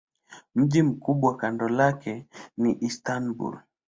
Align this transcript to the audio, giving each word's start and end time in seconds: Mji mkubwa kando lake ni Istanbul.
Mji 0.55 0.83
mkubwa 0.83 1.37
kando 1.37 1.69
lake 1.69 2.25
ni 2.57 2.77
Istanbul. 2.81 3.57